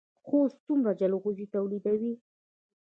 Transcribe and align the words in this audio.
خوست 0.27 0.57
څومره 0.67 0.91
جلغوزي 1.01 1.45
تولیدوي؟ 1.53 2.13